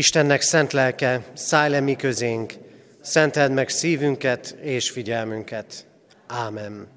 [0.00, 2.52] Istennek szent lelke, szállj le mi közénk,
[3.00, 5.86] szenteld meg szívünket és figyelmünket.
[6.26, 6.88] Ámen.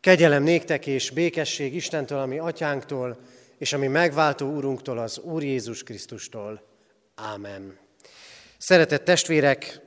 [0.00, 3.18] Kegyelem néktek és békesség Istentől, ami atyánktól,
[3.58, 6.62] és ami megváltó úrunktól, az Úr Jézus Krisztustól.
[7.14, 7.78] Ámen.
[8.58, 9.80] Szeretett testvérek,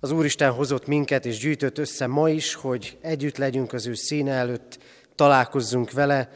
[0.00, 4.32] az Úristen hozott minket és gyűjtött össze ma is, hogy együtt legyünk az ő színe
[4.32, 4.78] előtt,
[5.14, 6.30] találkozzunk vele.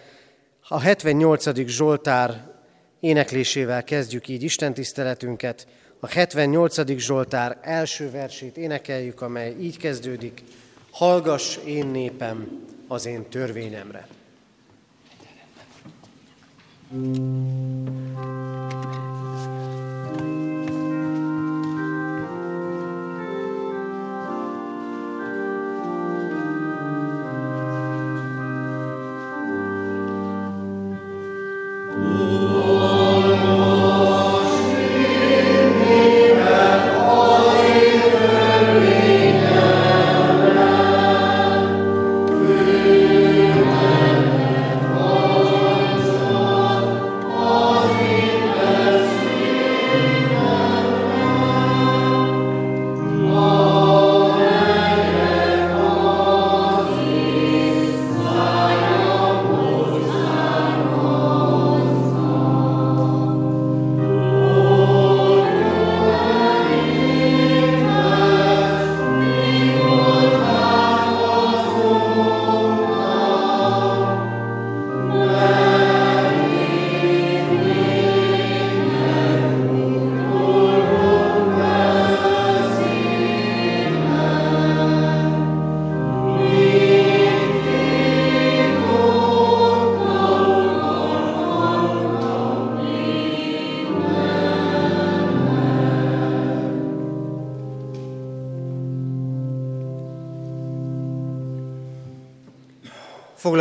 [0.69, 1.67] A 78.
[1.67, 2.59] Zsoltár
[3.01, 5.67] éneklésével kezdjük így Isten tiszteletünket.
[6.01, 6.99] A 78.
[6.99, 10.43] Zsoltár első versét énekeljük, amely így kezdődik.
[10.91, 14.07] Hallgass én népem az én törvényemre.
[16.93, 17.51] thank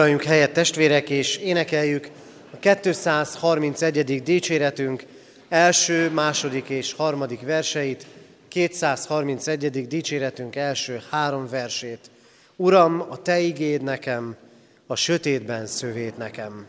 [0.09, 2.09] Foglaljunk helyet testvérek, és énekeljük
[2.51, 4.23] a 231.
[4.23, 5.03] dicséretünk
[5.49, 8.05] első, második és harmadik verseit,
[8.47, 9.87] 231.
[9.87, 11.99] dicséretünk első három versét.
[12.55, 14.35] Uram, a Te igéd nekem,
[14.87, 16.65] a sötétben szövét nekem.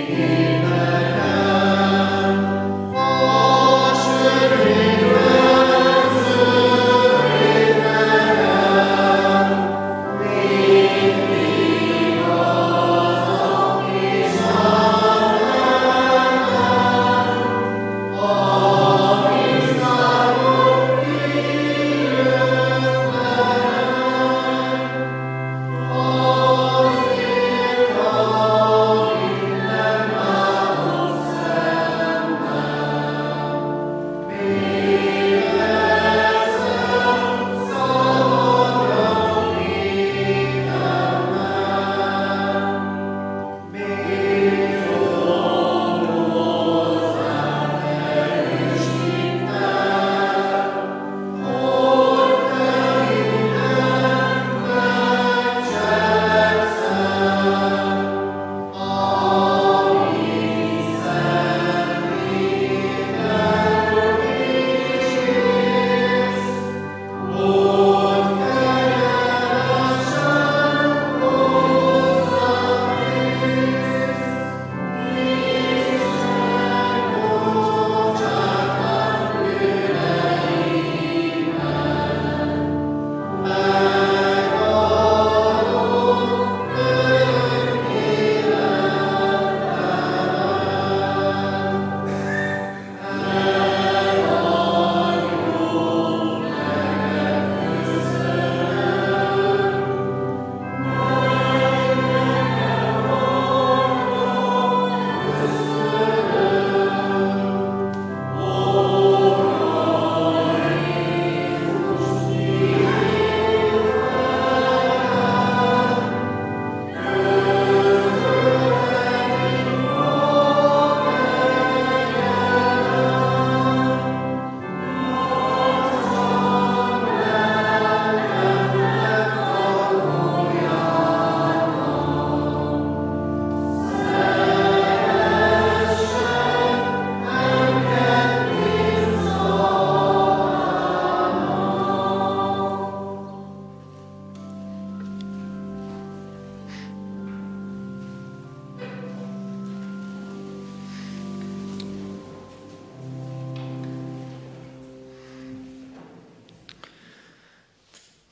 [0.00, 0.59] Senhor.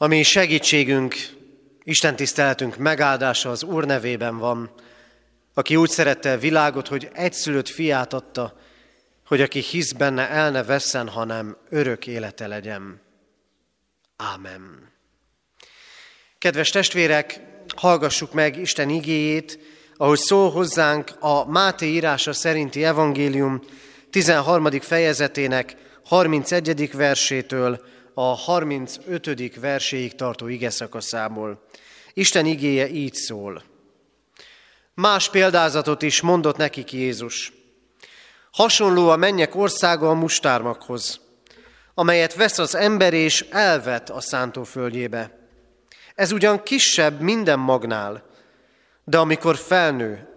[0.00, 1.14] Ami segítségünk,
[1.82, 4.70] Isten tiszteletünk megáldása az Úr nevében van,
[5.54, 8.58] aki úgy szerette a világot, hogy egyszülött fiát adta,
[9.26, 13.00] hogy aki hisz benne, el ne vesszen, hanem örök élete legyen.
[14.16, 14.92] Ámen.
[16.38, 17.40] Kedves testvérek,
[17.76, 19.58] hallgassuk meg Isten igéjét,
[19.96, 23.60] ahogy szól hozzánk a Máté írása szerinti evangélium
[24.10, 24.70] 13.
[24.80, 26.90] fejezetének 31.
[26.92, 29.60] versétől a 35.
[29.60, 31.62] verséig tartó ige szakaszából.
[32.14, 33.62] Isten igéje így szól.
[34.94, 37.52] Más példázatot is mondott nekik Jézus.
[38.52, 41.20] Hasonló a mennyek országa a mustármakhoz,
[41.94, 45.38] amelyet vesz az ember és elvet a szántóföldjébe.
[46.14, 48.24] Ez ugyan kisebb minden magnál,
[49.04, 50.28] de amikor felnő,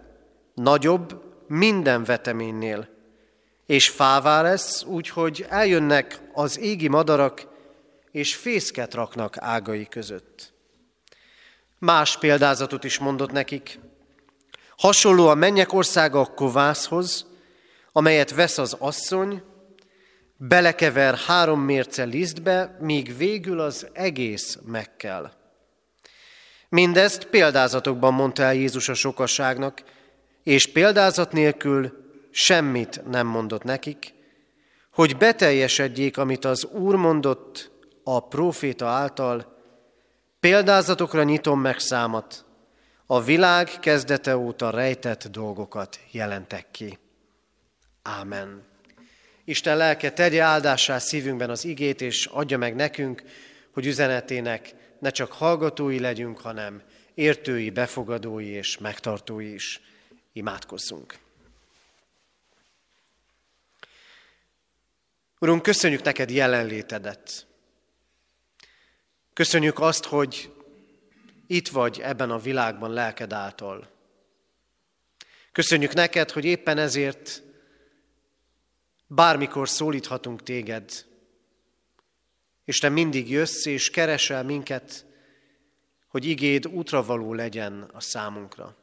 [0.54, 2.88] nagyobb minden veteménynél,
[3.66, 7.50] és fává lesz, úgyhogy eljönnek az égi madarak,
[8.12, 10.52] és fészket raknak ágai között.
[11.78, 13.78] Más példázatot is mondott nekik.
[14.76, 17.26] Hasonló a mennyek országa a kovászhoz,
[17.92, 19.42] amelyet vesz az asszony,
[20.36, 25.40] belekever három mérce lisztbe, míg végül az egész megkel.
[26.68, 29.82] Mindezt példázatokban mondta el Jézus a sokasságnak,
[30.42, 31.92] és példázat nélkül
[32.30, 34.14] semmit nem mondott nekik,
[34.92, 37.71] hogy beteljesedjék, amit az Úr mondott
[38.04, 39.56] a próféta által,
[40.40, 42.44] példázatokra nyitom meg számat,
[43.06, 46.98] a világ kezdete óta rejtett dolgokat jelentek ki.
[48.02, 48.64] Ámen.
[49.44, 53.22] Isten lelke tegye áldássá szívünkben az igét, és adja meg nekünk,
[53.72, 56.82] hogy üzenetének ne csak hallgatói legyünk, hanem
[57.14, 59.80] értői, befogadói és megtartói is.
[60.32, 61.18] Imádkozzunk.
[65.38, 67.46] Urunk, köszönjük neked jelenlétedet.
[69.32, 70.52] Köszönjük azt, hogy
[71.46, 73.90] itt vagy ebben a világban lelked által.
[75.52, 77.42] Köszönjük neked, hogy éppen ezért
[79.06, 81.06] bármikor szólíthatunk téged,
[82.64, 85.06] és te mindig jössz és keresel minket,
[86.08, 88.76] hogy igéd útravaló legyen a számunkra.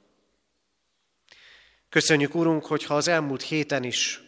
[1.89, 4.21] Köszönjük, Urunk, hogyha az elmúlt héten is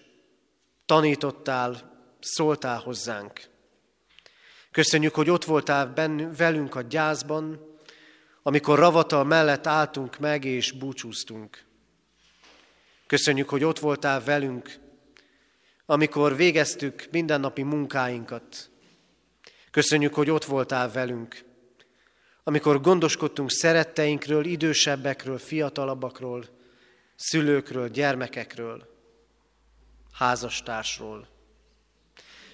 [0.85, 3.50] tanítottál, szóltál hozzánk.
[4.71, 7.69] Köszönjük, hogy ott voltál bennünk, velünk a gyászban,
[8.43, 11.63] amikor ravatal mellett álltunk meg és búcsúztunk.
[13.07, 14.79] Köszönjük, hogy ott voltál velünk,
[15.85, 18.69] amikor végeztük mindennapi munkáinkat.
[19.71, 21.43] Köszönjük, hogy ott voltál velünk,
[22.43, 26.45] amikor gondoskodtunk szeretteinkről, idősebbekről, fiatalabbakról,
[27.15, 28.87] szülőkről, gyermekekről,
[30.13, 31.27] házastársról.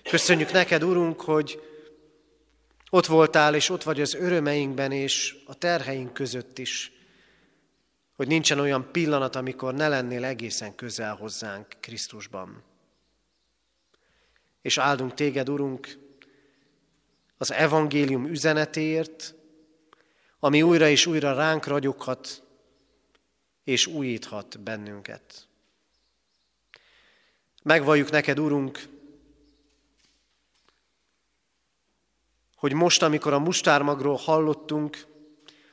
[0.04, 1.62] Köszönjük neked, Urunk, hogy
[2.90, 6.92] ott voltál, és ott vagy az örömeinkben és a terheink között is,
[8.16, 12.64] hogy nincsen olyan pillanat, amikor ne lennél egészen közel hozzánk Krisztusban.
[14.62, 15.98] És áldunk téged, Urunk,
[17.38, 19.36] az evangélium üzenetéért,
[20.40, 22.44] ami újra és újra ránk ragyoghat,
[23.64, 25.48] és újíthat bennünket.
[27.64, 28.97] Megvalljuk neked, Urunk,
[32.58, 35.06] hogy most, amikor a mustármagról hallottunk,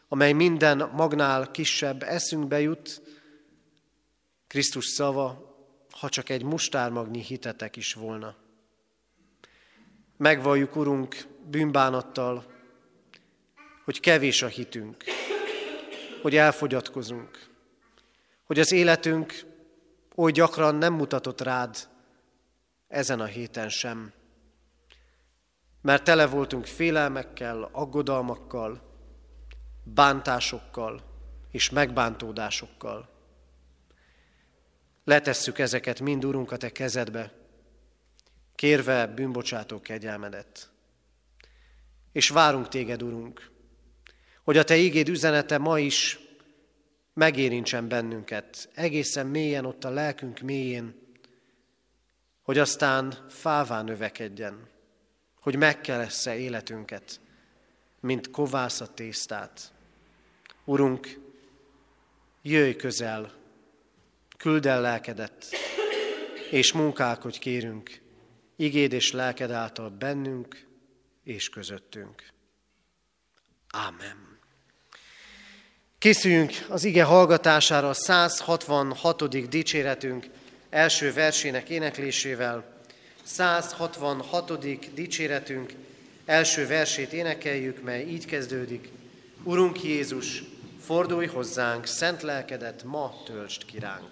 [0.09, 3.03] amely minden magnál kisebb eszünkbe jut,
[4.47, 5.57] Krisztus szava,
[5.91, 8.35] ha csak egy mustármagnyi hitetek is volna.
[10.17, 12.45] Megvalljuk, Urunk, bűnbánattal,
[13.85, 15.05] hogy kevés a hitünk,
[16.23, 17.49] hogy elfogyatkozunk,
[18.45, 19.45] hogy az életünk
[20.15, 21.77] oly gyakran nem mutatott rád
[22.89, 24.13] ezen a héten sem
[25.85, 28.83] mert tele voltunk félelmekkel, aggodalmakkal,
[29.83, 31.03] bántásokkal
[31.51, 33.09] és megbántódásokkal.
[35.05, 37.33] Letesszük ezeket mind, Urunk, a Te kezedbe,
[38.55, 40.71] kérve bűnbocsátó kegyelmedet.
[42.13, 43.51] És várunk Téged, Urunk,
[44.43, 46.19] hogy a Te ígéd üzenete ma is
[47.15, 50.95] megérintsen bennünket, egészen mélyen ott a lelkünk mélyén,
[52.43, 54.73] hogy aztán fává növekedjen
[55.45, 57.21] hogy megkelessze életünket,
[58.01, 59.73] mint kovász tésztát.
[60.65, 61.19] Urunk,
[62.43, 63.33] jöjj közel,
[64.37, 65.47] küld el lelkedet,
[66.51, 68.01] és munkálkodj kérünk,
[68.57, 70.67] igéd és lelked által bennünk
[71.25, 72.23] és közöttünk.
[73.69, 74.39] Ámen.
[75.99, 79.49] Készüljünk az ige hallgatására a 166.
[79.49, 80.27] dicséretünk
[80.71, 82.74] első versének éneklésével.
[83.25, 84.95] 166.
[84.95, 85.73] dicséretünk
[86.25, 88.89] első versét énekeljük, mely így kezdődik.
[89.43, 90.43] Urunk Jézus,
[90.81, 94.11] fordulj hozzánk, szent lelkedet ma töltsd kiránk.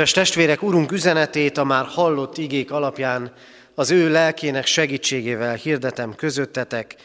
[0.00, 3.32] Kedves testvérek, Urunk üzenetét a már hallott igék alapján
[3.74, 6.96] az ő lelkének segítségével hirdetem közöttetek.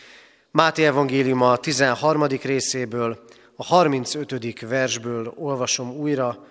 [0.51, 2.25] Máté Evangélium a 13.
[2.27, 3.23] részéből,
[3.55, 4.59] a 35.
[4.59, 6.45] versből olvasom újra.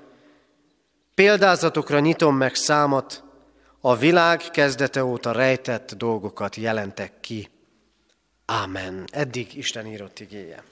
[1.15, 3.23] Példázatokra nyitom meg számat,
[3.81, 7.49] a világ kezdete óta rejtett dolgokat jelentek ki.
[8.47, 9.05] Ámen.
[9.13, 10.63] Eddig Isten írott igéje.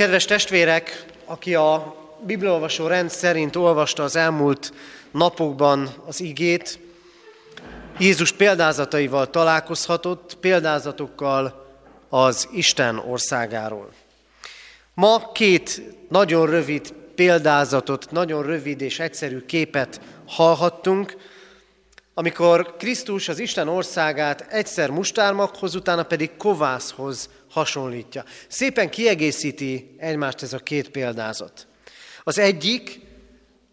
[0.00, 4.72] Kedves testvérek, aki a bibliolvasó rend szerint olvasta az elmúlt
[5.10, 6.78] napokban az igét,
[7.98, 11.66] Jézus példázataival találkozhatott, példázatokkal
[12.08, 13.92] az Isten országáról.
[14.94, 21.16] Ma két nagyon rövid példázatot, nagyon rövid és egyszerű képet hallhattunk,
[22.14, 28.24] amikor Krisztus az Isten országát egyszer mustármaghoz, utána pedig kovászhoz hasonlítja.
[28.48, 31.66] Szépen kiegészíti egymást ez a két példázat.
[32.24, 33.00] Az egyik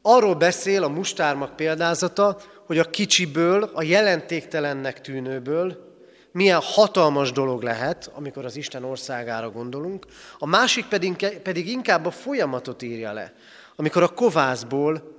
[0.02, 5.86] arról beszél a mustármag példázata, hogy a kicsiből, a jelentéktelennek tűnőből
[6.32, 10.06] milyen hatalmas dolog lehet, amikor az Isten országára gondolunk,
[10.38, 13.34] a másik pedig, pedig inkább a folyamatot írja le,
[13.76, 15.18] amikor a kovászból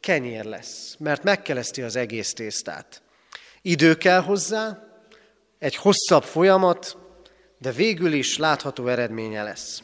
[0.00, 3.02] kenyér lesz, mert megkeleszti az egész tésztát.
[3.62, 4.78] Idő kell hozzá,
[5.58, 6.96] egy hosszabb folyamat,
[7.60, 9.82] de végül is látható eredménye lesz.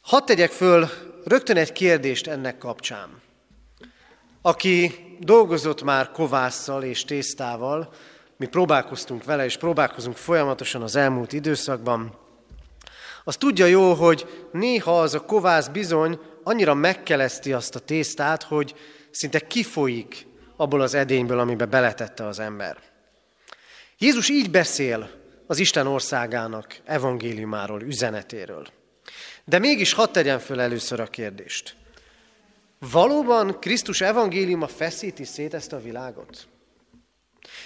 [0.00, 0.88] Hadd tegyek föl
[1.24, 3.20] rögtön egy kérdést ennek kapcsán.
[4.42, 7.92] Aki dolgozott már kovásszal és tésztával,
[8.36, 12.18] mi próbálkoztunk vele, és próbálkozunk folyamatosan az elmúlt időszakban,
[13.24, 18.74] az tudja jó, hogy néha az a kovász bizony annyira megkeleszti azt a tésztát, hogy
[19.10, 22.76] szinte kifolyik abból az edényből, amibe beletette az ember.
[23.98, 25.10] Jézus így beszél
[25.46, 28.66] az Isten országának evangéliumáról, üzenetéről.
[29.44, 31.76] De mégis hadd tegyen föl először a kérdést.
[32.78, 36.48] Valóban Krisztus evangéliuma feszíti szét ezt a világot?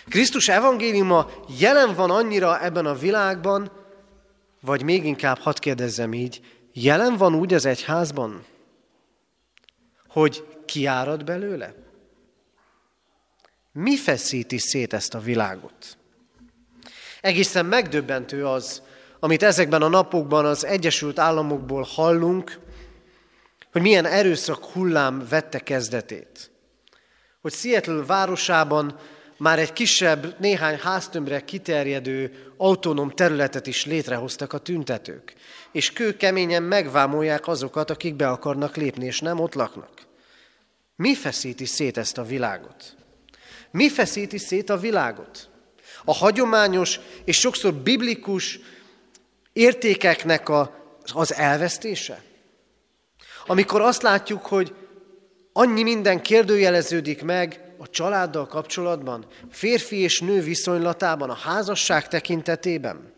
[0.09, 3.73] Krisztus evangéliuma jelen van annyira ebben a világban,
[4.61, 6.41] vagy még inkább hadd kérdezzem így,
[6.73, 8.45] jelen van úgy az egyházban,
[10.09, 11.75] hogy kiárad belőle?
[13.73, 15.99] Mi feszíti szét ezt a világot?
[17.21, 18.83] Egészen megdöbbentő az,
[19.21, 22.59] amit ezekben a napokban az Egyesült Államokból hallunk,
[23.73, 26.51] hogy milyen erőszak hullám vette kezdetét.
[27.41, 28.99] Hogy Seattle városában
[29.37, 35.35] már egy kisebb, néhány háztömbre kiterjedő autonóm területet is létrehoztak a tüntetők,
[35.73, 39.91] és kőkeményen megvámolják azokat, akik be akarnak lépni, és nem ott laknak.
[40.97, 42.97] Mi feszíti szét ezt a világot?
[43.71, 45.50] Mi feszíti szét a világot?
[46.05, 48.59] A hagyományos és sokszor biblikus
[49.53, 50.75] értékeknek a,
[51.13, 52.23] az elvesztése?
[53.47, 54.75] Amikor azt látjuk, hogy
[55.53, 63.13] annyi minden kérdőjeleződik meg a családdal kapcsolatban, férfi és nő viszonylatában, a házasság tekintetében,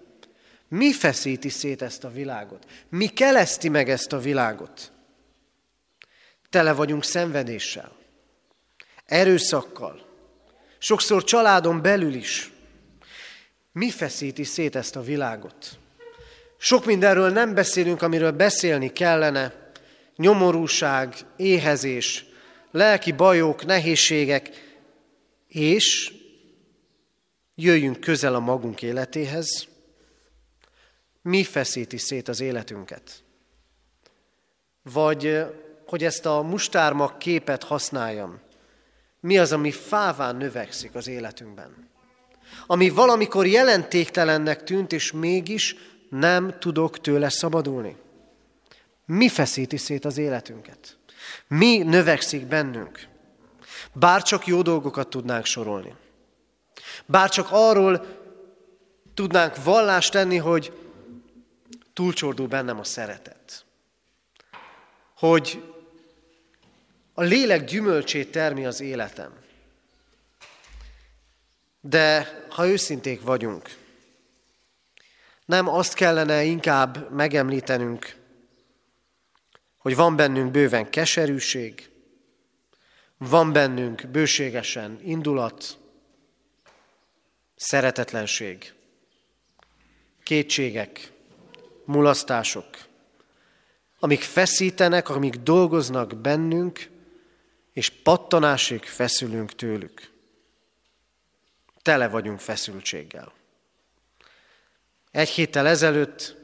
[0.69, 2.67] mi feszíti szét ezt a világot?
[2.89, 4.93] Mi keleszti meg ezt a világot?
[6.51, 7.93] Tele vagyunk szenvedéssel,
[9.07, 10.07] erőszakkal,
[10.79, 12.52] sokszor családon belül is.
[13.73, 15.79] Mi feszíti szét ezt a világot?
[16.57, 19.73] Sok mindenről nem beszélünk, amiről beszélni kellene.
[20.17, 22.25] Nyomorúság, éhezés,
[22.71, 24.51] lelki bajok, nehézségek,
[25.49, 26.15] és
[27.55, 29.67] jöjjünk közel a magunk életéhez.
[31.23, 33.23] Mi feszíti szét az életünket?
[34.83, 35.45] Vagy
[35.87, 38.41] hogy ezt a mustármag képet használjam.
[39.21, 41.91] Mi az, ami fáván növekszik az életünkben?
[42.67, 45.77] Ami valamikor jelentéktelennek tűnt, és mégis
[46.11, 47.97] nem tudok tőle szabadulni.
[49.07, 50.99] Mi feszíti szét az életünket?
[51.49, 53.07] Mi növekszik bennünk?
[53.93, 55.95] Bár csak jó dolgokat tudnánk sorolni.
[57.07, 58.07] Bár csak arról
[59.15, 60.73] tudnánk vallást tenni, hogy
[61.93, 63.65] túlcsordul bennem a szeretet.
[65.17, 65.63] Hogy
[67.15, 69.42] a lélek gyümölcsét termi az életem.
[71.85, 73.77] De ha őszinték vagyunk,
[75.45, 78.17] nem azt kellene inkább megemlítenünk,
[79.79, 81.91] hogy van bennünk bőven keserűség,
[83.17, 85.79] van bennünk bőségesen indulat,
[87.57, 88.73] szeretetlenség,
[90.23, 91.13] kétségek,
[91.85, 92.67] mulasztások,
[93.99, 96.91] amik feszítenek, amik dolgoznak bennünk,
[97.73, 100.12] és pattanásig feszülünk tőlük.
[101.83, 103.33] Tele vagyunk feszültséggel.
[105.11, 106.37] Egy héttel ezelőtt,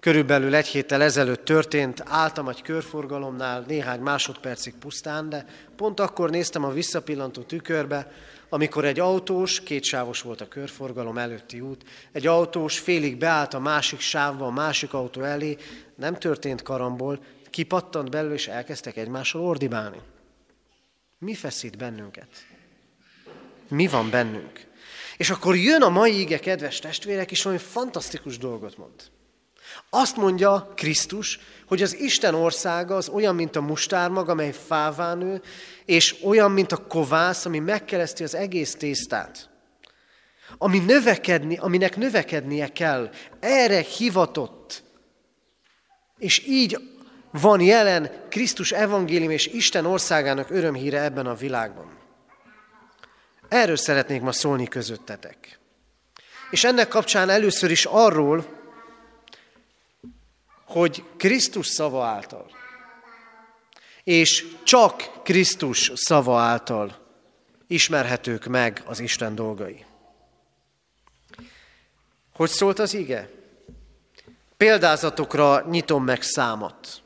[0.00, 5.44] körülbelül egy héttel ezelőtt történt, álltam egy körforgalomnál néhány másodpercig pusztán, de
[5.76, 8.12] pont akkor néztem a visszapillantó tükörbe,
[8.48, 14.00] amikor egy autós, kétsávos volt a körforgalom előtti út, egy autós félig beállt a másik
[14.00, 15.56] sávba, a másik autó elé,
[15.94, 20.00] nem történt karambol, kipattant belőle, és elkezdtek egymással ordibálni.
[21.18, 22.28] Mi feszít bennünket?
[23.68, 24.66] Mi van bennünk?
[25.16, 29.10] És akkor jön a mai ige, kedves testvérek, és valami fantasztikus dolgot mond.
[29.90, 35.42] Azt mondja Krisztus, hogy az Isten országa az olyan, mint a mustármag, amely fává nő,
[35.84, 39.48] és olyan, mint a kovász, ami megkereszti az egész tésztát.
[40.58, 43.10] Ami növekedni, aminek növekednie kell.
[43.40, 44.82] Erre hivatott.
[46.18, 46.78] És így
[47.30, 51.97] van jelen Krisztus evangélium és Isten országának örömhíre ebben a világban.
[53.48, 55.58] Erről szeretnék ma szólni közöttetek.
[56.50, 58.46] És ennek kapcsán először is arról,
[60.64, 62.50] hogy Krisztus szava által,
[64.04, 67.06] és csak Krisztus szava által
[67.66, 69.84] ismerhetők meg az Isten dolgai.
[72.34, 73.30] Hogy szólt az ige?
[74.56, 77.02] Példázatokra nyitom meg számat.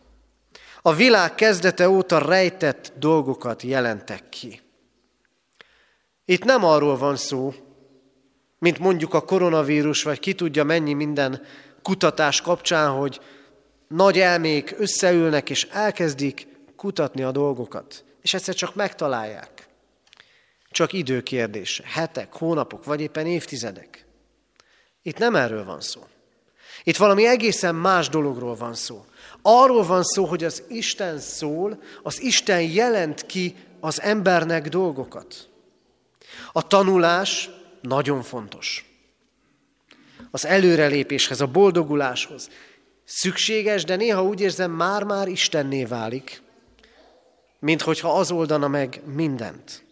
[0.82, 4.60] A világ kezdete óta rejtett dolgokat jelentek ki.
[6.24, 7.54] Itt nem arról van szó,
[8.58, 11.42] mint mondjuk a koronavírus, vagy ki tudja mennyi minden
[11.82, 13.20] kutatás kapcsán, hogy
[13.88, 18.04] nagy elmék összeülnek és elkezdik kutatni a dolgokat.
[18.20, 19.68] És egyszer csak megtalálják.
[20.70, 21.82] Csak idő kérdése.
[21.86, 24.06] Hetek, hónapok, vagy éppen évtizedek.
[25.02, 26.00] Itt nem erről van szó.
[26.84, 29.04] Itt valami egészen más dologról van szó.
[29.42, 35.48] Arról van szó, hogy az Isten szól, az Isten jelent ki az embernek dolgokat.
[36.52, 38.84] A tanulás nagyon fontos.
[40.30, 42.48] Az előrelépéshez, a boldoguláshoz.
[43.04, 46.42] Szükséges, de néha úgy érzem, már-már Istenné válik,
[47.58, 49.84] mint hogyha az oldana meg mindent.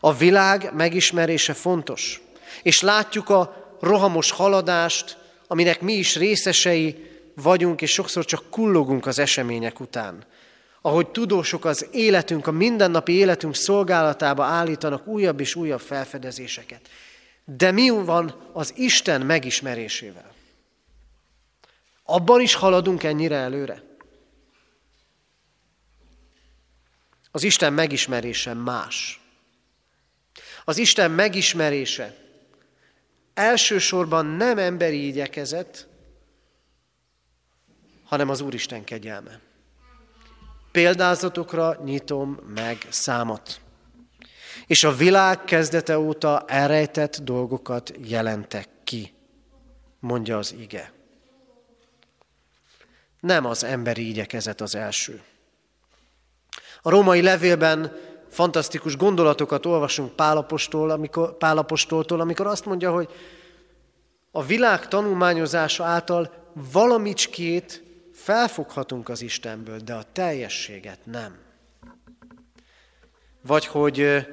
[0.00, 2.20] A világ megismerése fontos,
[2.62, 9.18] és látjuk a rohamos haladást, aminek mi is részesei vagyunk, és sokszor csak kullogunk az
[9.18, 10.24] események után.
[10.80, 16.88] Ahogy tudósok az életünk, a mindennapi életünk szolgálatába állítanak újabb és újabb felfedezéseket.
[17.44, 20.34] De mi van az Isten megismerésével?
[22.04, 23.82] Abban is haladunk ennyire előre?
[27.30, 29.20] Az Isten megismerése más.
[30.64, 32.16] Az Isten megismerése
[33.34, 35.88] elsősorban nem emberi igyekezet,
[38.04, 39.40] hanem az Úristen kegyelme.
[40.72, 43.60] Példázatokra nyitom meg számot.
[44.66, 49.14] És a világ kezdete óta elrejtett dolgokat jelentek ki,
[50.00, 50.92] mondja az ige.
[53.20, 55.22] Nem az emberi igyekezet az első.
[56.82, 57.92] A római levélben
[58.28, 63.08] fantasztikus gondolatokat olvasunk Pálapostól, amikor, Pálapostoltól, amikor azt mondja, hogy
[64.30, 67.82] a világ tanulmányozása által valamicskét
[68.22, 71.38] felfoghatunk az Istenből, de a teljességet nem.
[73.42, 74.26] Vagy hogy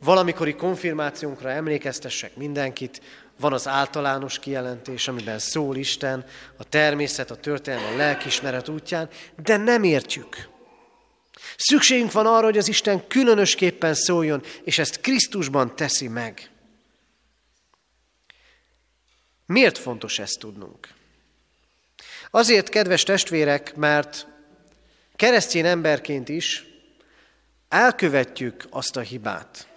[0.00, 3.00] valamikori konfirmációnkra emlékeztessek mindenkit,
[3.40, 6.24] van az általános kijelentés, amiben szól Isten,
[6.56, 9.08] a természet, a történelem, a lelkismeret útján,
[9.42, 10.48] de nem értjük.
[11.56, 16.50] Szükségünk van arra, hogy az Isten különösképpen szóljon, és ezt Krisztusban teszi meg.
[19.46, 20.98] Miért fontos ezt tudnunk?
[22.30, 24.26] Azért, kedves testvérek, mert
[25.16, 26.64] keresztény emberként is
[27.68, 29.68] elkövetjük azt a hibát,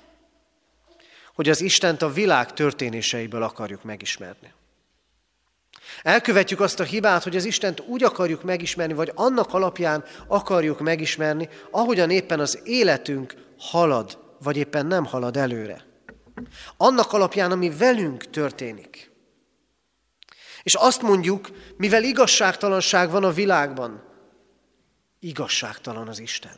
[1.33, 4.53] hogy az Istent a világ történéseiből akarjuk megismerni.
[6.01, 11.49] Elkövetjük azt a hibát, hogy az Istent úgy akarjuk megismerni, vagy annak alapján akarjuk megismerni,
[11.71, 15.85] ahogyan éppen az életünk halad, vagy éppen nem halad előre.
[16.77, 19.12] Annak alapján, ami velünk történik.
[20.63, 24.03] És azt mondjuk, mivel igazságtalanság van a világban,
[25.19, 26.57] igazságtalan az Isten.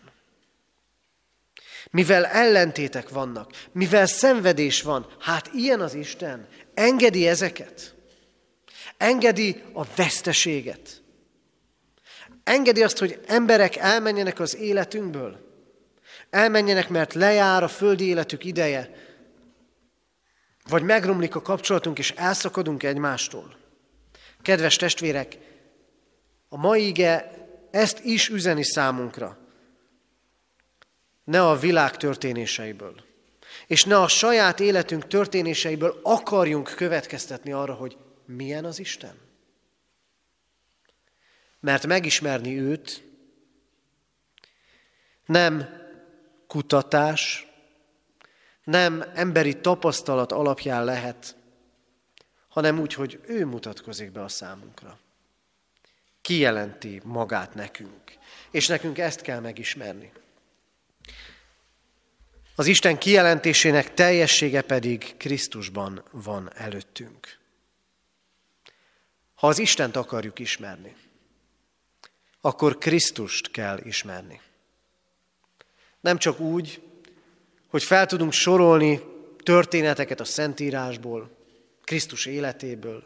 [1.91, 7.96] Mivel ellentétek vannak, mivel szenvedés van, hát ilyen az Isten, engedi ezeket.
[8.98, 11.02] Engedi a veszteséget.
[12.44, 15.39] Engedi azt, hogy emberek elmenjenek az életünkből.
[16.30, 18.91] Elmenjenek, mert lejár a földi életük ideje.
[20.70, 23.64] Vagy megromlik a kapcsolatunk, és elszakadunk egymástól.
[24.45, 25.38] Kedves testvérek,
[26.49, 27.31] a mai ige
[27.71, 29.38] ezt is üzeni számunkra.
[31.23, 33.03] Ne a világ történéseiből,
[33.67, 39.17] és ne a saját életünk történéseiből akarjunk következtetni arra, hogy milyen az Isten.
[41.60, 43.03] Mert megismerni őt
[45.25, 45.69] nem
[46.47, 47.47] kutatás,
[48.63, 51.36] nem emberi tapasztalat alapján lehet,
[52.56, 55.00] hanem úgy, hogy ő mutatkozik be a számunkra.
[56.22, 58.18] Kijelenti magát nekünk.
[58.52, 60.12] És nekünk ezt kell megismerni.
[62.56, 67.38] Az Isten kijelentésének teljessége pedig Krisztusban van előttünk.
[69.36, 70.96] Ha az Istent akarjuk ismerni,
[72.41, 74.41] akkor Krisztust kell ismerni.
[76.00, 76.82] Nem csak úgy,
[77.68, 79.02] hogy fel tudunk sorolni
[79.44, 81.36] történeteket a Szentírásból,
[81.86, 83.04] Krisztus életéből.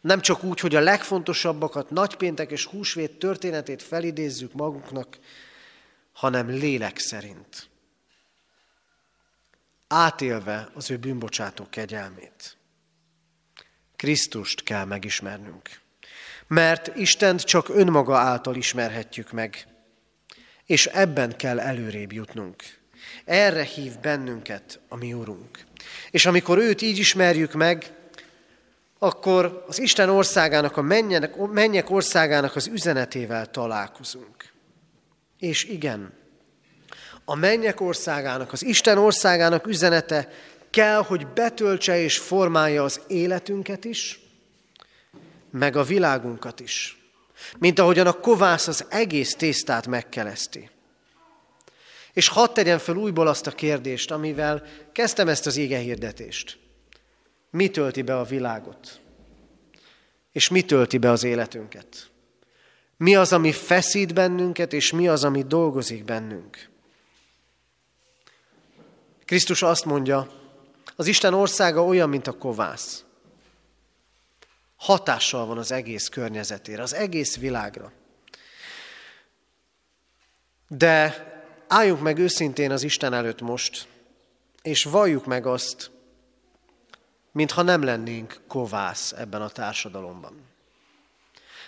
[0.00, 5.18] Nem csak úgy, hogy a legfontosabbakat, nagypéntek és húsvét történetét felidézzük magunknak,
[6.12, 7.68] hanem lélek szerint.
[9.86, 12.56] Átélve az ő bűnbocsátó kegyelmét.
[13.96, 15.80] Krisztust kell megismernünk.
[16.46, 19.66] Mert Istent csak önmaga által ismerhetjük meg,
[20.66, 22.62] és ebben kell előrébb jutnunk.
[23.24, 25.64] Erre hív bennünket a mi Urunk.
[26.10, 27.97] És amikor őt így ismerjük meg,
[28.98, 30.82] akkor az Isten országának, a
[31.52, 34.52] mennyek, országának az üzenetével találkozunk.
[35.38, 36.12] És igen,
[37.24, 40.28] a mennyek országának, az Isten országának üzenete
[40.70, 44.20] kell, hogy betöltse és formálja az életünket is,
[45.50, 46.98] meg a világunkat is.
[47.58, 50.70] Mint ahogyan a kovász az egész tésztát megkeleszti.
[52.12, 56.58] És hadd tegyen fel újból azt a kérdést, amivel kezdtem ezt az ége hirdetést.
[57.50, 59.00] Mi tölti be a világot?
[60.32, 62.10] És mi tölti be az életünket?
[62.96, 66.68] Mi az, ami feszít bennünket, és mi az, ami dolgozik bennünk?
[69.24, 70.30] Krisztus azt mondja,
[70.96, 73.04] az Isten országa olyan, mint a kovász.
[74.76, 77.92] Hatással van az egész környezetére, az egész világra.
[80.68, 81.26] De
[81.68, 83.88] álljunk meg őszintén az Isten előtt most,
[84.62, 85.90] és valljuk meg azt,
[87.38, 90.32] mintha nem lennénk kovász ebben a társadalomban.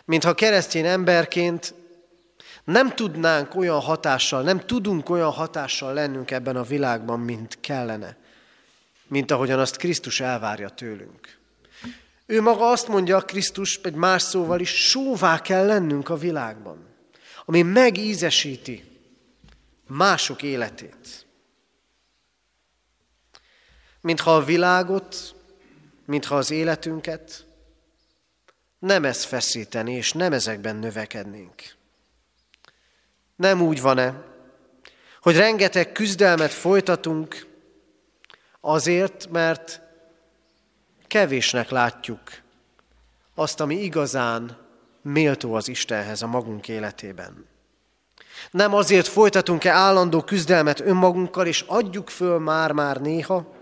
[0.05, 1.75] Mintha keresztény emberként
[2.65, 8.17] nem tudnánk olyan hatással, nem tudunk olyan hatással lennünk ebben a világban, mint kellene,
[9.07, 11.39] mint ahogyan azt Krisztus elvárja tőlünk.
[12.27, 16.87] Ő maga azt mondja, Krisztus egy más szóval is, sóvá kell lennünk a világban,
[17.45, 18.85] ami megízesíti
[19.87, 21.27] mások életét.
[24.01, 25.35] Mintha a világot
[26.11, 27.47] mintha az életünket
[28.79, 31.63] nem ez feszíteni, és nem ezekben növekednénk.
[33.37, 34.25] Nem úgy van-e,
[35.21, 37.47] hogy rengeteg küzdelmet folytatunk
[38.61, 39.81] azért, mert
[41.07, 42.21] kevésnek látjuk
[43.35, 44.59] azt, ami igazán
[45.03, 47.47] méltó az Istenhez a magunk életében.
[48.51, 53.55] Nem azért folytatunk-e állandó küzdelmet önmagunkkal, és adjuk föl már-már néha,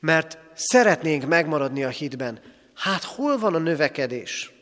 [0.00, 2.40] mert szeretnénk megmaradni a hitben.
[2.74, 4.52] Hát hol van a növekedés?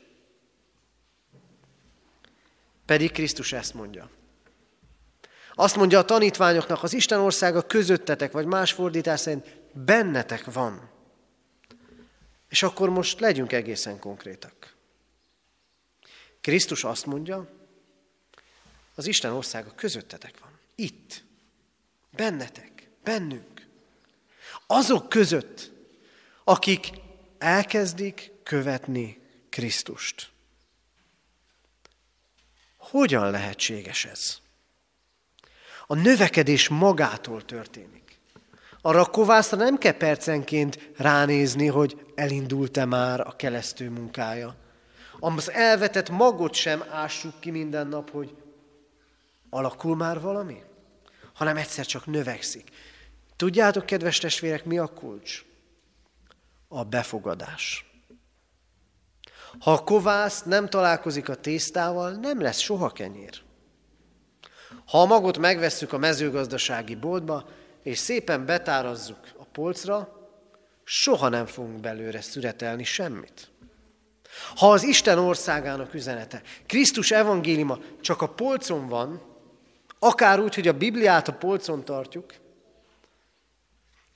[2.86, 4.10] Pedig Krisztus ezt mondja.
[5.54, 10.90] Azt mondja a tanítványoknak, az Isten országa közöttetek, vagy más fordítás szerint bennetek van.
[12.48, 14.74] És akkor most legyünk egészen konkrétak.
[16.40, 17.48] Krisztus azt mondja,
[18.94, 20.50] az Isten országa közöttetek van.
[20.74, 21.24] Itt.
[22.10, 22.88] Bennetek.
[23.04, 23.66] Bennünk.
[24.66, 25.70] Azok között,
[26.48, 26.90] akik
[27.38, 30.30] elkezdik követni Krisztust.
[32.76, 34.38] Hogyan lehetséges ez?
[35.86, 38.18] A növekedés magától történik.
[38.80, 44.54] Arra a kovászra nem kell percenként ránézni, hogy elindult-e már a kelesztő munkája.
[45.20, 48.34] Az elvetett magot sem ássuk ki minden nap, hogy
[49.50, 50.62] alakul már valami,
[51.32, 52.70] hanem egyszer csak növekszik.
[53.36, 55.46] Tudjátok, kedves testvérek, mi a kulcs?
[56.68, 57.90] A befogadás.
[59.58, 63.42] Ha a kovász nem találkozik a tésztával, nem lesz soha kenyér.
[64.86, 67.48] Ha a magot megvesszük a mezőgazdasági boltba,
[67.82, 70.28] és szépen betárazzuk a polcra,
[70.84, 73.50] soha nem fogunk belőle szüretelni semmit.
[74.56, 79.22] Ha az Isten országának üzenete, Krisztus evangéliuma csak a polcon van,
[79.98, 82.32] akár úgy, hogy a Bibliát a polcon tartjuk,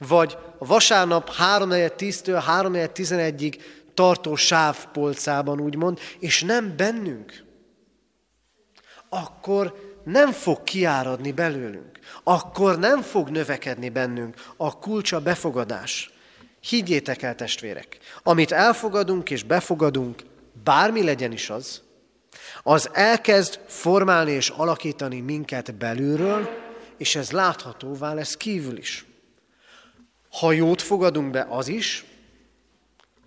[0.07, 3.55] vagy a vasárnap 3.10-től 3.11-ig
[3.95, 7.45] tartó sávpolcában, úgymond, és nem bennünk,
[9.09, 16.11] akkor nem fog kiáradni belőlünk, akkor nem fog növekedni bennünk a kulcsa befogadás.
[16.61, 20.23] Higgyétek el, testvérek, amit elfogadunk és befogadunk,
[20.65, 21.83] bármi legyen is az,
[22.63, 26.49] az elkezd formálni és alakítani minket belülről,
[26.97, 29.07] és ez láthatóvá lesz kívül is.
[30.39, 32.05] Ha jót fogadunk be, az is,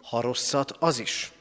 [0.01, 1.31] ha rosszat, az is.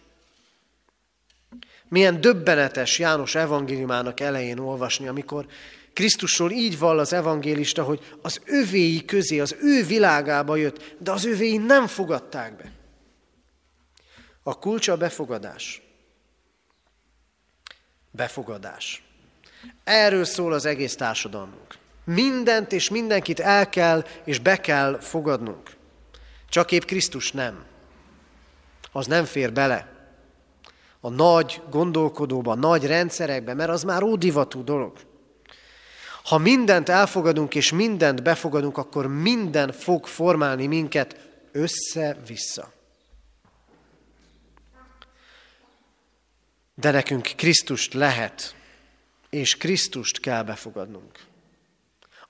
[1.88, 5.46] Milyen döbbenetes János evangéliumának elején olvasni, amikor
[5.92, 11.24] Krisztusról így vall az evangélista, hogy az övéi közé, az ő világába jött, de az
[11.24, 12.72] övéi nem fogadták be.
[14.42, 15.82] A kulcsa a befogadás.
[18.10, 19.02] Befogadás.
[19.84, 21.78] Erről szól az egész társadalmunk.
[22.04, 25.70] Mindent és mindenkit el kell és be kell fogadnunk.
[26.48, 27.64] Csak épp Krisztus nem.
[28.92, 29.94] Az nem fér bele
[31.04, 34.92] a nagy gondolkodóba, a nagy rendszerekbe, mert az már ódivatú dolog.
[36.24, 42.72] Ha mindent elfogadunk és mindent befogadunk, akkor minden fog formálni minket össze-vissza.
[46.74, 48.54] De nekünk Krisztust lehet,
[49.30, 51.18] és Krisztust kell befogadnunk.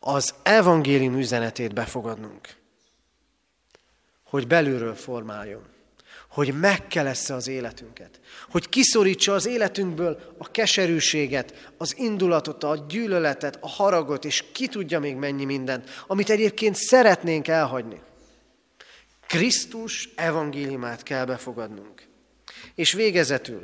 [0.07, 2.49] Az evangélium üzenetét befogadnunk,
[4.25, 5.73] hogy belülről formáljon
[6.29, 13.69] hogy megkelessze az életünket, hogy kiszorítsa az életünkből a keserűséget, az indulatot, a gyűlöletet, a
[13.69, 18.01] haragot, és ki tudja még mennyi mindent, amit egyébként szeretnénk elhagyni.
[19.27, 22.07] Krisztus evangéliumát kell befogadnunk.
[22.75, 23.62] És végezetül,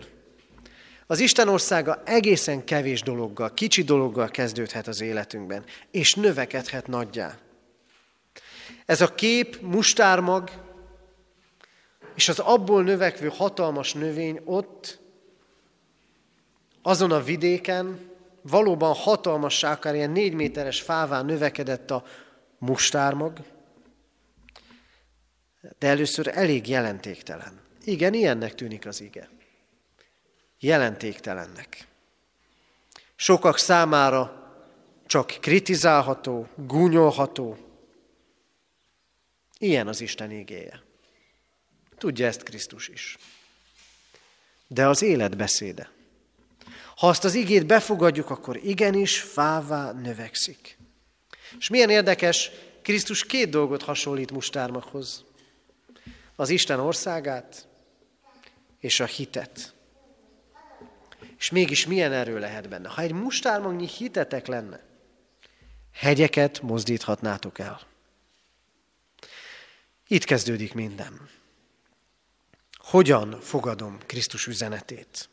[1.11, 7.39] az Isten országa egészen kevés dologgal, kicsi dologgal kezdődhet az életünkben, és növekedhet nagyjá.
[8.87, 10.51] Ez a kép mustármag,
[12.15, 15.01] és az abból növekvő hatalmas növény ott,
[16.83, 18.11] azon a vidéken,
[18.43, 22.05] valóban hatalmas akár ilyen négy méteres fává növekedett a
[22.59, 23.39] mustármag,
[25.79, 27.61] de először elég jelentéktelen.
[27.85, 29.29] Igen, ilyennek tűnik az ige.
[30.61, 31.87] Jelentéktelennek.
[33.17, 34.53] Sokak számára
[35.07, 37.59] csak kritizálható, gúnyolható.
[39.59, 40.83] Ilyen az Isten igéje.
[41.99, 43.19] Tudja ezt Krisztus is.
[44.67, 45.91] De az élet beszéde.
[46.97, 50.79] Ha azt az igét befogadjuk, akkor igenis fává növekszik.
[51.59, 52.51] És milyen érdekes,
[52.83, 55.25] Krisztus két dolgot hasonlít mustármakhoz.
[56.37, 57.69] Az Isten országát
[58.79, 59.75] és a hitet.
[61.41, 62.89] És mégis milyen erő lehet benne?
[62.89, 64.81] Ha egy mustármagnyi hitetek lenne,
[65.93, 67.81] hegyeket mozdíthatnátok el.
[70.07, 71.29] Itt kezdődik minden.
[72.77, 75.29] Hogyan fogadom Krisztus üzenetét?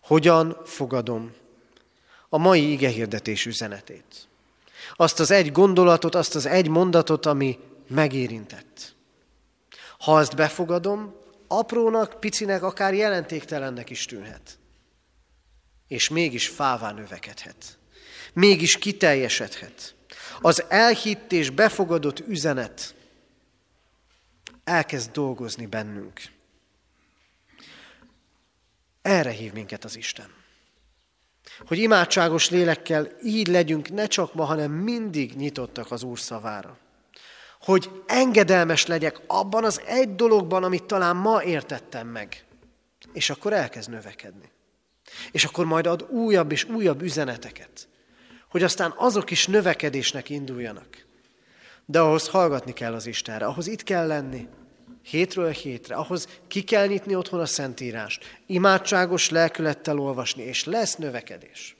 [0.00, 1.34] Hogyan fogadom
[2.28, 4.28] a mai igehirdetés üzenetét?
[4.96, 8.94] Azt az egy gondolatot, azt az egy mondatot, ami megérintett.
[9.98, 11.14] Ha azt befogadom,
[11.46, 14.58] aprónak, picinek, akár jelentéktelennek is tűnhet.
[15.88, 17.78] És mégis fává növekedhet.
[18.32, 19.94] Mégis kiteljesedhet.
[20.40, 22.94] Az elhitt és befogadott üzenet
[24.68, 26.20] elkezd dolgozni bennünk.
[29.02, 30.36] Erre hív minket az Isten.
[31.66, 36.78] Hogy imádságos lélekkel így legyünk ne csak ma, hanem mindig nyitottak az Úr szavára.
[37.60, 42.44] Hogy engedelmes legyek abban az egy dologban, amit talán ma értettem meg.
[43.12, 44.50] És akkor elkezd növekedni.
[45.30, 47.88] És akkor majd ad újabb és újabb üzeneteket.
[48.50, 51.06] Hogy aztán azok is növekedésnek induljanak.
[51.86, 54.48] De ahhoz hallgatni kell az Istenre, ahhoz itt kell lenni,
[55.02, 61.76] hétről hétre, ahhoz ki kell nyitni otthon a Szentírást, imádságos lelkülettel olvasni, és lesz növekedés.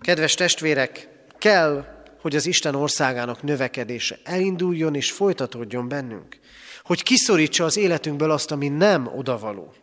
[0.00, 6.38] Kedves testvérek, kell hogy az Isten országának növekedése elinduljon és folytatódjon bennünk.
[6.82, 9.74] Hogy kiszorítsa az életünkből azt, ami nem odavaló.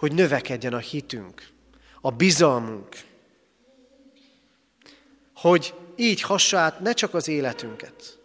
[0.00, 1.48] Hogy növekedjen a hitünk,
[2.00, 2.96] a bizalmunk.
[5.34, 8.18] Hogy így hassa át ne csak az életünket,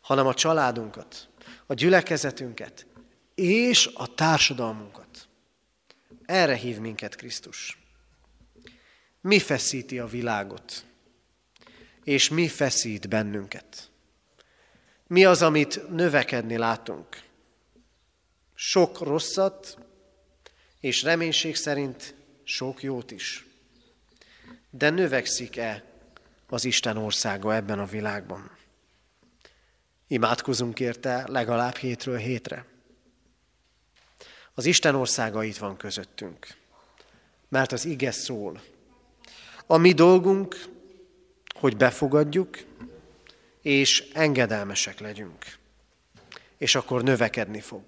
[0.00, 1.28] hanem a családunkat,
[1.66, 2.86] a gyülekezetünket
[3.34, 5.28] és a társadalmunkat.
[6.24, 7.78] Erre hív minket Krisztus.
[9.20, 10.84] Mi feszíti a világot?
[12.04, 13.90] És mi feszít bennünket?
[15.06, 17.22] Mi az, amit növekedni látunk?
[18.54, 19.78] Sok rosszat,
[20.80, 22.14] és reménység szerint
[22.44, 23.46] sok jót is.
[24.70, 25.84] De növekszik-e
[26.48, 28.58] az Isten országa ebben a világban?
[30.06, 32.64] Imádkozunk érte legalább hétről hétre.
[34.54, 36.46] Az Isten országa itt van közöttünk,
[37.48, 38.62] mert az ige szól.
[39.66, 40.64] A mi dolgunk,
[41.58, 42.58] hogy befogadjuk,
[43.62, 45.58] és engedelmesek legyünk.
[46.58, 47.82] És akkor növekedni fog.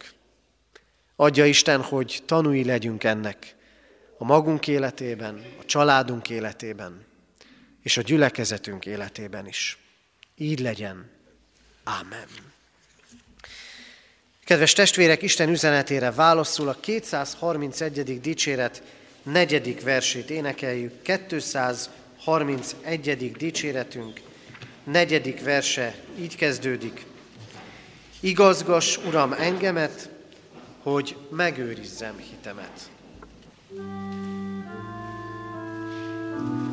[1.22, 3.54] Adja Isten, hogy tanúi legyünk ennek
[4.18, 7.04] a magunk életében, a családunk életében,
[7.82, 9.78] és a gyülekezetünk életében is.
[10.36, 11.10] Így legyen.
[11.84, 12.26] Amen.
[14.44, 18.20] Kedves testvérek, Isten üzenetére válaszul a 231.
[18.20, 18.82] dicséret
[19.22, 21.02] negyedik versét énekeljük.
[21.02, 23.32] 231.
[23.32, 24.20] dicséretünk
[24.84, 27.06] negyedik verse így kezdődik.
[28.20, 30.11] Igazgas, Uram, engemet,
[30.82, 32.90] hogy megőrizzem hitemet.
[33.74, 33.86] thank
[36.66, 36.71] you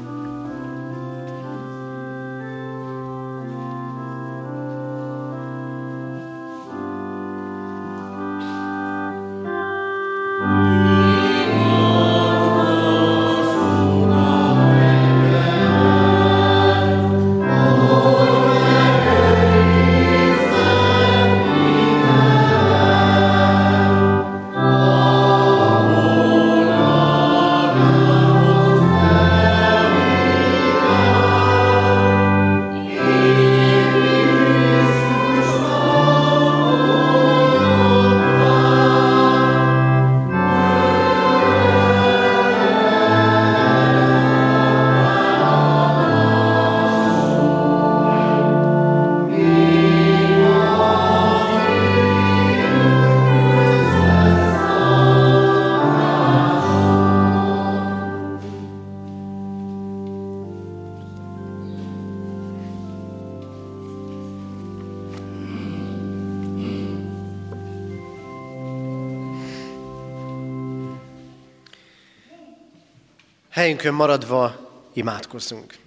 [73.80, 75.78] Helyünkön maradva imádkozzunk.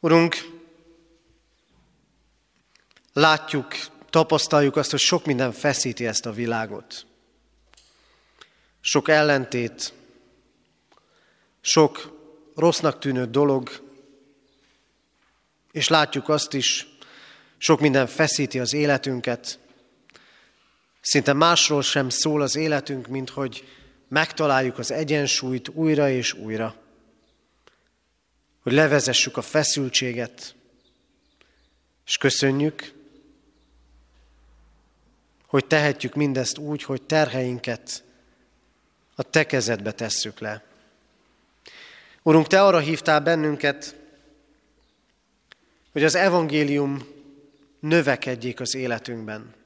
[0.00, 0.36] Urunk,
[3.12, 3.74] látjuk,
[4.10, 7.06] tapasztaljuk azt, hogy sok minden feszíti ezt a világot.
[8.80, 9.92] Sok ellentét,
[11.60, 12.18] sok
[12.56, 13.70] rossznak tűnő dolog,
[15.72, 16.86] és látjuk azt is,
[17.58, 19.58] sok minden feszíti az életünket,
[21.08, 23.68] Szinte másról sem szól az életünk, mint hogy
[24.08, 26.74] megtaláljuk az egyensúlyt újra és újra.
[28.62, 30.54] Hogy levezessük a feszültséget,
[32.06, 32.92] és köszönjük,
[35.46, 38.02] hogy tehetjük mindezt úgy, hogy terheinket
[39.14, 40.64] a Te kezedbe tesszük le.
[42.22, 43.96] Urunk, Te arra hívtál bennünket,
[45.92, 47.06] hogy az evangélium
[47.80, 49.56] növekedjék az életünkben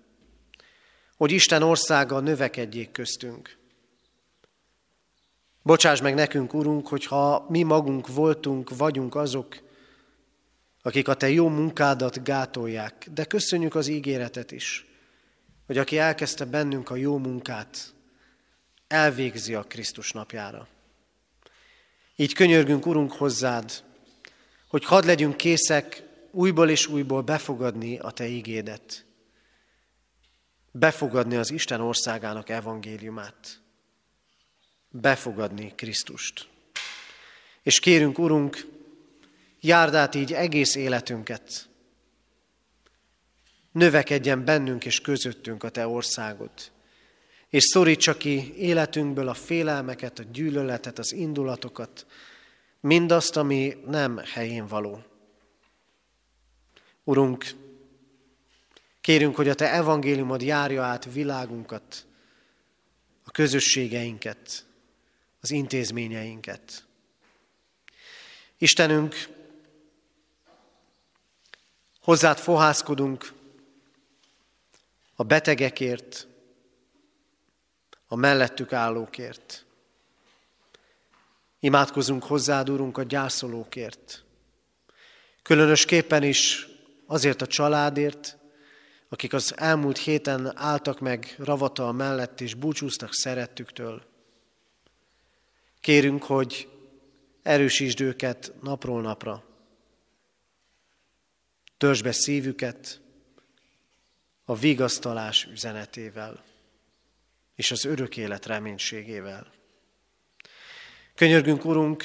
[1.23, 3.59] hogy Isten országa növekedjék köztünk.
[5.63, 9.57] Bocsáss meg nekünk, Urunk, hogyha mi magunk voltunk, vagyunk azok,
[10.83, 14.87] akik a Te jó munkádat gátolják, de köszönjük az ígéretet is,
[15.67, 17.95] hogy aki elkezdte bennünk a jó munkát,
[18.87, 20.69] elvégzi a Krisztus napjára.
[22.17, 23.73] Így könyörgünk, Urunk, hozzád,
[24.69, 29.05] hogy hadd legyünk készek újból és újból befogadni a Te ígédet
[30.73, 33.61] befogadni az Isten országának evangéliumát,
[34.91, 36.49] befogadni Krisztust.
[37.63, 38.67] És kérünk, Urunk,
[39.61, 41.69] járd át így egész életünket,
[43.73, 46.51] növekedjen bennünk és közöttünk a Te országod,
[47.49, 52.07] és szorítsa ki életünkből a félelmeket, a gyűlöletet, az indulatokat,
[52.81, 55.03] mindazt, ami nem helyén való.
[57.05, 57.45] Urunk,
[59.03, 62.07] Kérünk, hogy a Te evangéliumod járja át világunkat,
[63.25, 64.67] a közösségeinket,
[65.41, 66.85] az intézményeinket.
[68.59, 69.29] Istenünk,
[72.01, 73.33] hozzád fohászkodunk
[75.15, 76.27] a betegekért,
[78.07, 79.65] a mellettük állókért.
[81.61, 84.25] Imádkozunk hozzád, Urunk, a gyászolókért.
[85.43, 86.67] Különösképpen is
[87.07, 88.41] azért a családért,
[89.13, 94.03] akik az elmúlt héten álltak meg ravatal mellett és búcsúztak szerettüktől.
[95.81, 96.69] Kérünk, hogy
[97.43, 99.45] erősítsd őket napról napra.
[101.77, 103.01] Törzs be szívüket
[104.45, 106.45] a vigasztalás üzenetével
[107.55, 109.53] és az örök élet reménységével.
[111.15, 112.05] Könyörgünk, Urunk,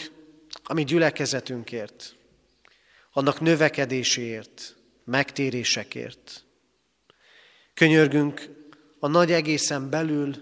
[0.63, 2.15] ami gyülekezetünkért,
[3.11, 6.45] annak növekedéséért, megtérésekért.
[7.77, 8.49] Könyörgünk
[8.99, 10.35] a nagy egészen belül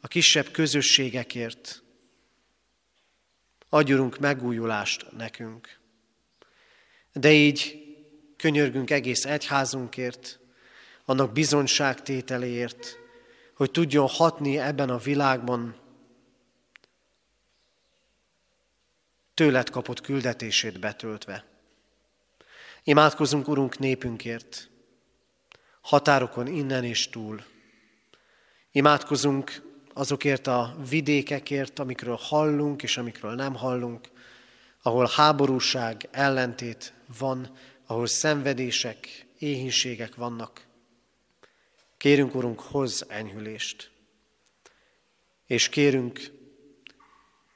[0.00, 1.82] a kisebb közösségekért.
[3.68, 5.78] Adjunk megújulást nekünk.
[7.12, 7.86] De így
[8.36, 10.38] könyörgünk egész egyházunkért,
[11.04, 12.98] annak bizonyságtételéért,
[13.54, 15.76] hogy tudjon hatni ebben a világban
[19.34, 21.44] tőled kapott küldetését betöltve.
[22.82, 24.70] Imádkozunk, Urunk, népünkért,
[25.88, 27.44] határokon innen és túl.
[28.70, 29.62] Imádkozunk
[29.94, 34.08] azokért a vidékekért, amikről hallunk és amikről nem hallunk,
[34.82, 40.66] ahol háborúság, ellentét van, ahol szenvedések, éhínségek vannak.
[41.96, 43.90] Kérünk, Urunk, hoz enyhülést.
[45.46, 46.20] És kérünk,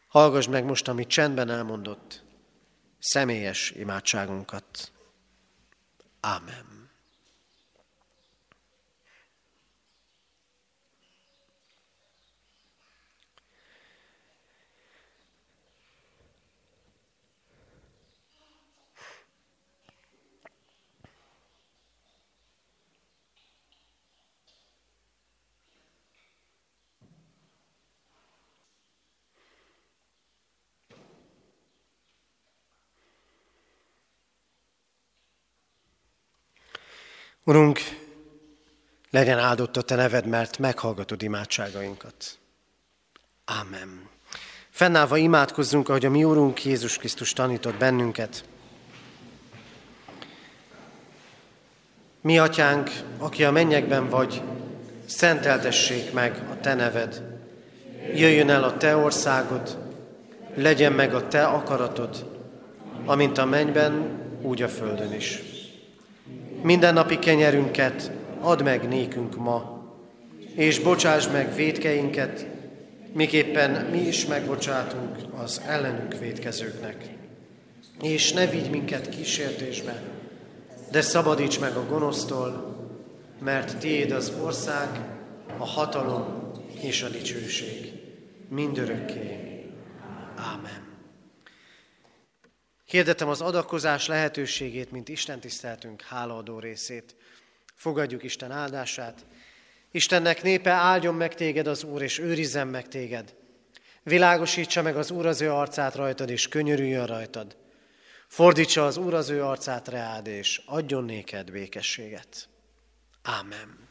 [0.08, 2.24] hallgass meg most, amit csendben elmondott,
[2.98, 4.92] személyes imádságunkat.
[6.20, 6.81] Ámen.
[37.45, 37.80] Urunk,
[39.11, 42.38] legyen áldott a Te neved, mert meghallgatod imádságainkat.
[43.45, 44.09] Ámen.
[44.70, 48.45] Fennállva imádkozzunk, ahogy a mi Úrunk Jézus Krisztus tanított bennünket.
[52.20, 54.43] Mi, Atyánk, aki a mennyekben vagy,
[55.07, 57.22] szenteltessék meg a Te neved.
[58.14, 59.78] Jöjjön el a Te országod,
[60.55, 62.40] legyen meg a Te akaratod,
[63.05, 65.51] amint a mennyben, úgy a földön is.
[66.62, 68.10] Mindennapi kenyerünket
[68.40, 69.82] add meg nékünk ma,
[70.54, 72.46] és bocsáss meg védkeinket,
[73.12, 77.14] miképpen mi is megbocsátunk az ellenünk védkezőknek.
[78.02, 80.02] És ne vigy minket kísértésbe,
[80.90, 82.76] de szabadíts meg a gonosztól,
[83.38, 84.88] mert tiéd az ország,
[85.58, 86.50] a hatalom
[86.80, 87.92] és a dicsőség
[88.48, 89.38] mindörökké.
[90.36, 90.91] Ámen.
[92.93, 97.16] Hirdetem az adakozás lehetőségét, mint Isten tiszteltünk hálaadó részét.
[97.74, 99.24] Fogadjuk Isten áldását.
[99.90, 103.34] Istennek népe áldjon meg téged az Úr, és őrizzen meg téged.
[104.03, 107.57] Világosítsa meg az Úr az ő arcát rajtad, és könyörüljön rajtad.
[108.26, 112.49] Fordítsa az Úr az ő arcát reád, és adjon néked békességet.
[113.22, 113.88] Ámen.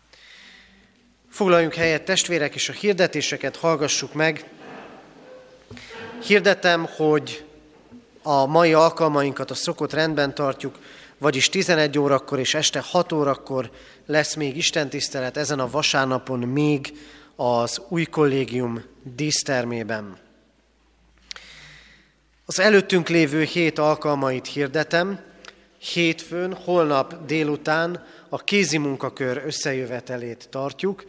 [1.29, 4.49] Foglaljunk helyet, testvérek, és a hirdetéseket hallgassuk meg.
[6.23, 7.45] Hirdetem, hogy
[8.21, 10.79] a mai alkalmainkat a szokott rendben tartjuk,
[11.17, 13.71] vagyis 11 órakor és este 6 órakor
[14.05, 16.93] lesz még istentisztelet ezen a vasárnapon még
[17.35, 20.17] az új kollégium dísztermében.
[22.45, 25.19] Az előttünk lévő hét alkalmait hirdetem.
[25.77, 31.05] Hétfőn, holnap délután a kézi munkakör összejövetelét tartjuk,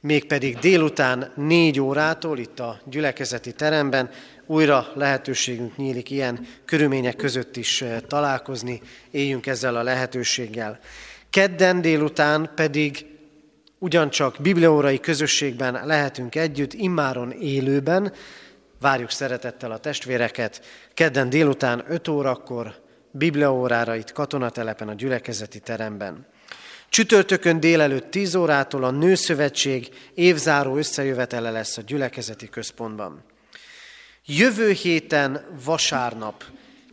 [0.00, 4.10] mégpedig délután négy órától itt a gyülekezeti teremben
[4.48, 8.80] újra lehetőségünk nyílik ilyen körülmények között is eh, találkozni,
[9.10, 10.78] éljünk ezzel a lehetőséggel.
[11.30, 13.06] Kedden délután pedig
[13.78, 18.12] ugyancsak bibliaórai közösségben lehetünk együtt, immáron élőben,
[18.80, 20.62] várjuk szeretettel a testvéreket,
[20.94, 22.74] kedden délután 5 órakor
[23.10, 26.26] bibliaórára itt katonatelepen a gyülekezeti teremben.
[26.88, 33.24] Csütörtökön délelőtt 10 órától a Nőszövetség évzáró összejövetele lesz a gyülekezeti központban.
[34.30, 36.44] Jövő héten vasárnap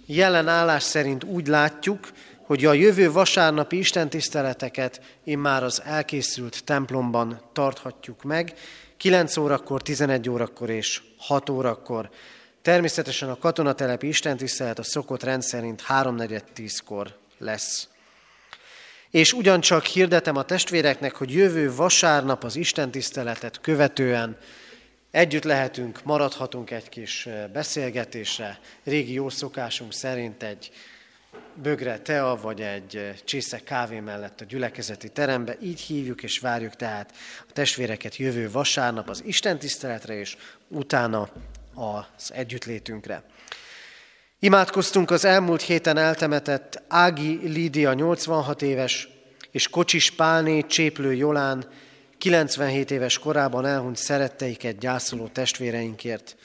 [0.05, 2.11] jelen állás szerint úgy látjuk,
[2.41, 8.53] hogy a jövő vasárnapi istentiszteleteket immár az elkészült templomban tarthatjuk meg,
[8.97, 12.09] 9 órakor, 11 órakor és 6 órakor.
[12.61, 17.87] Természetesen a katonatelepi istentisztelet a szokott rendszerint 3.4.10-kor lesz.
[19.09, 24.37] És ugyancsak hirdetem a testvéreknek, hogy jövő vasárnap az istentiszteletet követően
[25.15, 30.71] együtt lehetünk, maradhatunk egy kis beszélgetésre, régi jó szokásunk szerint egy
[31.53, 35.55] bögre tea, vagy egy csésze kávé mellett a gyülekezeti terembe.
[35.61, 37.13] Így hívjuk és várjuk tehát
[37.49, 40.37] a testvéreket jövő vasárnap az Isten tiszteletre, és
[40.67, 41.29] utána
[41.73, 43.23] az együttlétünkre.
[44.39, 49.09] Imádkoztunk az elmúlt héten eltemetett Ági Lídia 86 éves,
[49.51, 51.67] és Kocsis Pálné Cséplő Jolán
[52.25, 56.35] 97 éves korában elhunyt szeretteiket gyászoló testvéreinkért.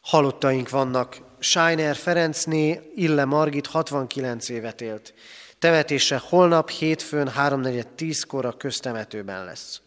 [0.00, 5.14] Halottaink vannak, Scheiner Ferencné, Ille Margit 69 évet élt.
[5.58, 9.80] Temetése holnap hétfőn 3.4.10-kor a köztemetőben lesz.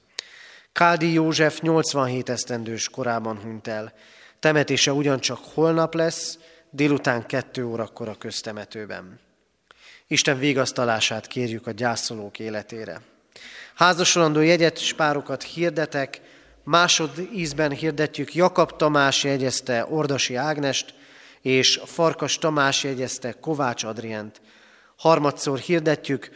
[0.71, 3.93] Kádi József 87 esztendős korában hunyt el.
[4.39, 6.37] Temetése ugyancsak holnap lesz,
[6.69, 9.19] délután 2 órakor a köztemetőben.
[10.07, 13.01] Isten végasztalását kérjük a gyászolók életére.
[13.75, 16.21] Házasolandó jegyet párokat hirdetek,
[16.63, 20.93] másod ízben hirdetjük Jakab Tamás jegyezte Ordasi Ágnest,
[21.41, 24.41] és Farkas Tamás jegyezte Kovács Adrient.
[24.97, 26.29] Harmadszor hirdetjük,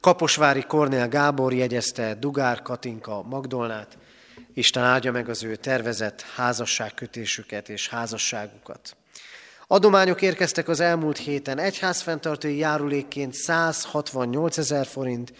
[0.00, 3.98] Kaposvári Kornél Gábor jegyezte Dugár Katinka Magdolnát.
[4.54, 8.96] Isten áldja meg az ő tervezett házasságkötésüket és házasságukat.
[9.66, 11.58] Adományok érkeztek az elmúlt héten.
[11.58, 15.32] Egyházfenntartói járulékként 168 ezer forint,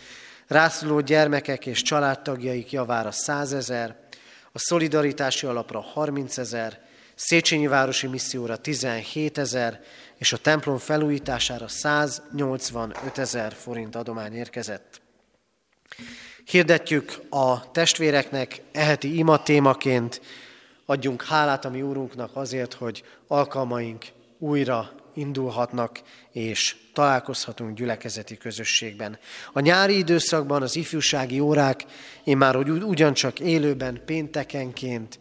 [0.51, 3.97] rászuló gyermekek és családtagjaik javára 100 ezer,
[4.53, 6.79] a szolidaritási alapra 30 ezer,
[7.15, 9.81] Széchenyi Városi Misszióra 17 ezer,
[10.17, 15.01] és a templom felújítására 185 ezer forint adomány érkezett.
[16.45, 20.21] Hirdetjük a testvéreknek eheti ima témaként,
[20.87, 24.05] adjunk hálát a mi úrunknak azért, hogy alkalmaink
[24.39, 26.01] újra indulhatnak,
[26.33, 29.19] és találkozhatunk gyülekezeti közösségben.
[29.53, 31.85] A nyári időszakban az ifjúsági órák
[32.25, 35.19] én már ugyancsak élőben péntekenként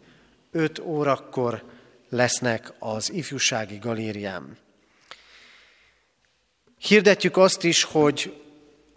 [0.52, 1.64] 5 órakor
[2.08, 4.56] lesznek az ifjúsági galériám.
[6.78, 8.42] Hirdetjük azt is, hogy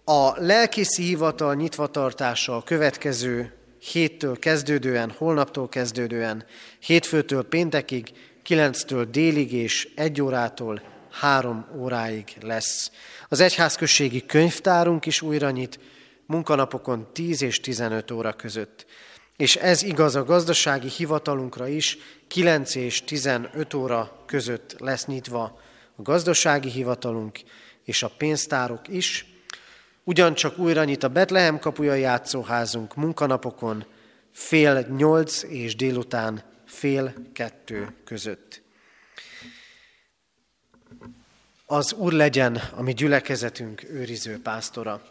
[0.03, 3.53] a lelkészi hivatal nyitvatartása a következő
[3.91, 6.45] héttől kezdődően, holnaptól kezdődően,
[6.79, 8.11] hétfőtől péntekig,
[8.43, 12.91] kilenctől délig és egy órától három óráig lesz.
[13.29, 15.79] Az egyházközségi könyvtárunk is újra nyit,
[16.25, 18.85] munkanapokon 10 és 15 óra között.
[19.37, 21.97] És ez igaz a gazdasági hivatalunkra is,
[22.27, 25.59] 9 és 15 óra között lesz nyitva
[25.95, 27.39] a gazdasági hivatalunk
[27.83, 29.25] és a pénztárok is.
[30.03, 33.85] Ugyancsak újra nyit a Betlehem kapuja játszóházunk munkanapokon
[34.31, 38.62] fél nyolc és délután fél kettő között.
[41.73, 45.01] Az Úr legyen a mi gyülekezetünk őriző pásztora.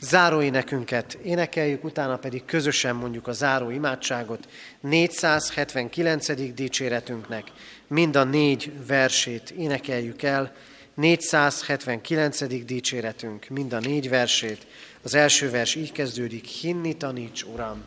[0.00, 4.48] Záró énekünket énekeljük, utána pedig közösen mondjuk a záró imádságot
[4.80, 6.54] 479.
[6.54, 7.52] dicséretünknek.
[7.86, 10.52] Mind a négy versét énekeljük el.
[10.94, 12.64] 479.
[12.64, 14.66] dicséretünk, mind a négy versét.
[15.02, 17.84] Az első vers így kezdődik, hinni taníts, Uram,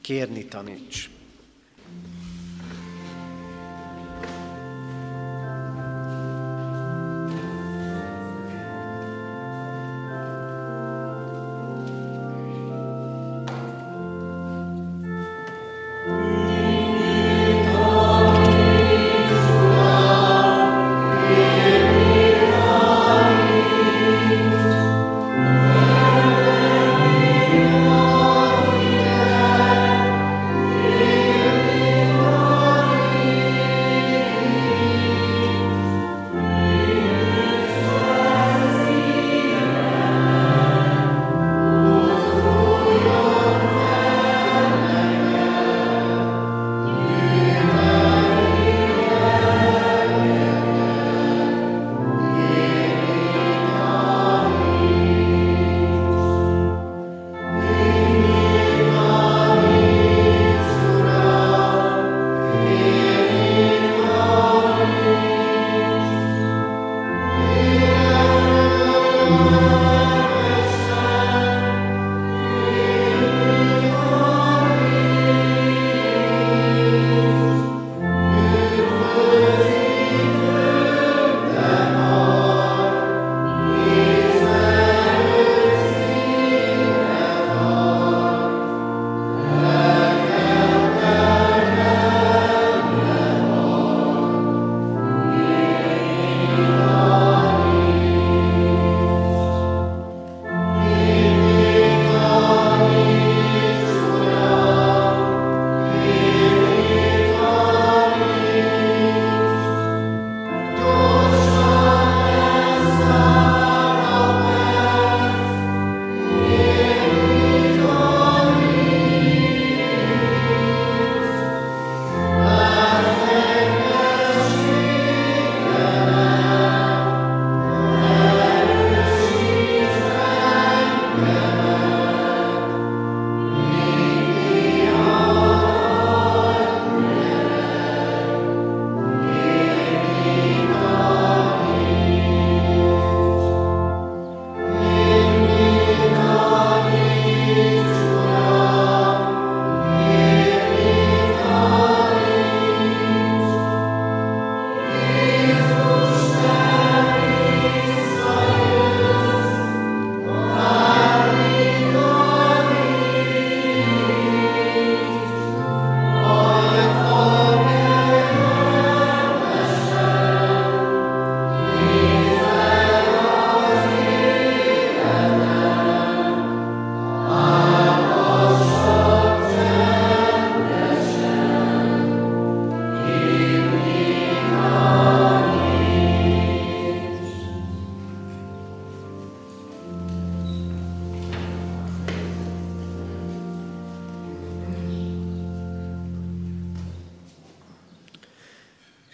[0.00, 1.10] kérni taníts.